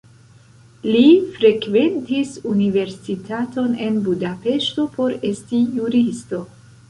[0.93, 1.01] Li
[1.35, 6.41] frekventis universitaton en Budapeŝto por esti juristo.